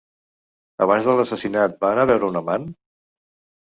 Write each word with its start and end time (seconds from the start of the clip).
Abans 0.85 1.11
de 1.11 1.15
l'assassinat, 1.21 1.79
va 1.87 1.93
anar 1.93 2.09
a 2.09 2.13
veure 2.15 2.31
un 2.35 2.45
amant? 2.45 2.71